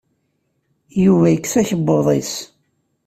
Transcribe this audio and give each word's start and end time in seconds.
Yuba 1.03 1.25
yekkes 1.29 1.55
akebbuḍ-is. 1.61 2.33